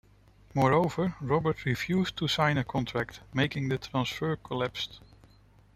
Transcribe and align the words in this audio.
Moreover, 0.55 1.15
Robert 1.21 1.63
refused 1.63 2.17
to 2.17 2.27
sign 2.27 2.57
a 2.57 2.63
contract, 2.63 3.19
making 3.35 3.69
the 3.69 3.77
transfer 3.77 4.35
collapsed. 4.35 4.99